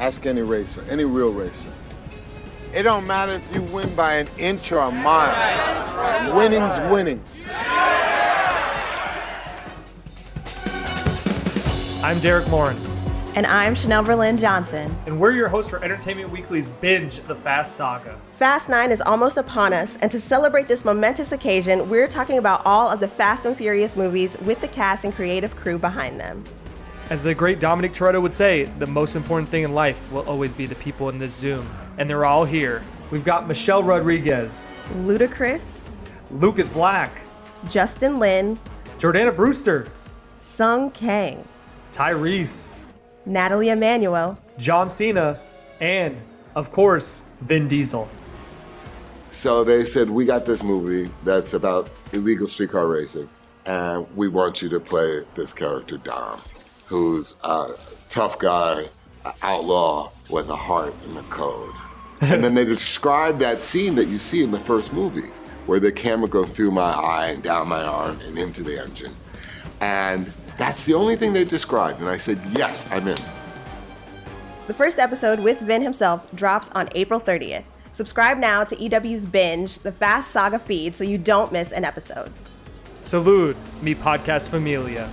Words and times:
Ask 0.00 0.24
any 0.24 0.40
racer, 0.40 0.82
any 0.88 1.04
real 1.04 1.30
racer. 1.30 1.68
It 2.72 2.84
don't 2.84 3.06
matter 3.06 3.32
if 3.32 3.54
you 3.54 3.60
win 3.60 3.94
by 3.94 4.14
an 4.14 4.28
inch 4.38 4.72
or 4.72 4.78
a 4.78 4.90
mile. 4.90 6.34
Winning's 6.34 6.78
winning. 6.90 7.22
I'm 12.02 12.18
Derek 12.20 12.48
Lawrence, 12.50 13.04
And 13.34 13.46
I'm 13.46 13.74
Chanelle 13.74 14.06
Berlin 14.06 14.38
Johnson. 14.38 14.96
and 15.04 15.20
we're 15.20 15.32
your 15.32 15.48
hosts 15.48 15.70
for 15.70 15.84
Entertainment 15.84 16.30
Weekly's 16.30 16.70
Binge 16.70 17.18
The 17.24 17.36
Fast 17.36 17.76
Saga. 17.76 18.18
Fast 18.32 18.70
9 18.70 18.90
is 18.90 19.02
almost 19.02 19.36
upon 19.36 19.74
us, 19.74 19.98
and 20.00 20.10
to 20.10 20.18
celebrate 20.18 20.66
this 20.66 20.82
momentous 20.82 21.30
occasion, 21.32 21.90
we're 21.90 22.08
talking 22.08 22.38
about 22.38 22.62
all 22.64 22.88
of 22.88 23.00
the 23.00 23.08
Fast 23.08 23.44
and 23.44 23.54
Furious 23.54 23.96
movies 23.96 24.38
with 24.46 24.62
the 24.62 24.68
cast 24.68 25.04
and 25.04 25.14
creative 25.14 25.54
crew 25.56 25.76
behind 25.76 26.18
them. 26.18 26.42
As 27.10 27.24
the 27.24 27.34
great 27.34 27.58
Dominic 27.58 27.92
Toretto 27.92 28.22
would 28.22 28.32
say, 28.32 28.66
the 28.78 28.86
most 28.86 29.16
important 29.16 29.48
thing 29.48 29.64
in 29.64 29.74
life 29.74 30.12
will 30.12 30.22
always 30.28 30.54
be 30.54 30.66
the 30.66 30.76
people 30.76 31.08
in 31.08 31.18
this 31.18 31.34
Zoom. 31.34 31.68
And 31.98 32.08
they're 32.08 32.24
all 32.24 32.44
here. 32.44 32.84
We've 33.10 33.24
got 33.24 33.48
Michelle 33.48 33.82
Rodriguez, 33.82 34.72
Ludacris, 34.98 35.80
Lucas 36.30 36.70
Black, 36.70 37.10
Justin 37.68 38.20
Lin, 38.20 38.56
Jordana 38.98 39.34
Brewster, 39.34 39.88
Sung 40.36 40.92
Kang, 40.92 41.44
Tyrese, 41.90 42.84
Nathalie 43.26 43.70
Emmanuel, 43.70 44.38
John 44.56 44.88
Cena, 44.88 45.40
and, 45.80 46.16
of 46.54 46.70
course, 46.70 47.24
Vin 47.40 47.66
Diesel. 47.66 48.08
So 49.30 49.64
they 49.64 49.84
said, 49.84 50.08
We 50.08 50.26
got 50.26 50.46
this 50.46 50.62
movie 50.62 51.10
that's 51.24 51.54
about 51.54 51.90
illegal 52.12 52.46
streetcar 52.46 52.86
racing, 52.86 53.28
and 53.66 54.06
we 54.14 54.28
want 54.28 54.62
you 54.62 54.68
to 54.68 54.78
play 54.78 55.24
this 55.34 55.52
character, 55.52 55.98
Dom, 55.98 56.40
who's 56.90 57.36
a 57.44 57.68
tough 58.08 58.40
guy, 58.40 58.84
an 59.24 59.32
outlaw 59.42 60.10
with 60.28 60.48
a 60.50 60.56
heart 60.56 60.92
and 61.06 61.16
a 61.16 61.22
code. 61.22 61.72
and 62.20 62.42
then 62.42 62.52
they 62.52 62.64
described 62.64 63.38
that 63.38 63.62
scene 63.62 63.94
that 63.94 64.08
you 64.08 64.18
see 64.18 64.42
in 64.42 64.50
the 64.50 64.58
first 64.58 64.92
movie, 64.92 65.30
where 65.66 65.78
the 65.78 65.92
camera 65.92 66.28
goes 66.28 66.50
through 66.50 66.72
my 66.72 66.90
eye 66.90 67.28
and 67.28 67.44
down 67.44 67.68
my 67.68 67.84
arm 67.84 68.18
and 68.22 68.36
into 68.36 68.64
the 68.64 68.76
engine. 68.82 69.14
And 69.80 70.34
that's 70.58 70.84
the 70.84 70.94
only 70.94 71.14
thing 71.14 71.32
they 71.32 71.44
described. 71.44 72.00
And 72.00 72.08
I 72.08 72.16
said, 72.16 72.40
Yes, 72.50 72.90
I'm 72.90 73.06
in. 73.06 73.16
The 74.66 74.74
first 74.74 74.98
episode 74.98 75.38
with 75.38 75.60
Vin 75.60 75.82
himself 75.82 76.26
drops 76.34 76.70
on 76.70 76.88
April 76.96 77.20
30th. 77.20 77.64
Subscribe 77.92 78.38
now 78.38 78.64
to 78.64 78.76
EW's 78.76 79.26
Binge, 79.26 79.78
the 79.78 79.92
Fast 79.92 80.32
Saga 80.32 80.58
feed, 80.58 80.96
so 80.96 81.04
you 81.04 81.18
don't 81.18 81.52
miss 81.52 81.70
an 81.70 81.84
episode. 81.84 82.32
Salud, 83.00 83.54
mi 83.80 83.94
podcast 83.94 84.48
familia. 84.48 85.08